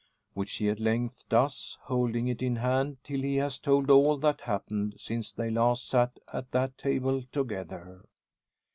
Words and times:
Which 0.33 0.53
he 0.53 0.67
at 0.67 0.79
length 0.79 1.25
does, 1.29 1.77
holding 1.81 2.27
it 2.27 2.41
in 2.41 2.55
hand, 2.55 2.97
till 3.03 3.21
he 3.21 3.35
has 3.35 3.59
told 3.59 3.91
all 3.91 4.17
that 4.17 4.41
happened 4.41 4.95
since 4.97 5.31
they 5.31 5.51
last 5.51 5.87
sat 5.87 6.17
at 6.33 6.49
that 6.53 6.75
table 6.79 7.21
together. 7.31 8.05